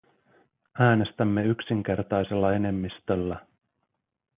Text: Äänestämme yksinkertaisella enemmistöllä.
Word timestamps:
Äänestämme 0.79 1.43
yksinkertaisella 1.43 2.53
enemmistöllä. 2.53 3.39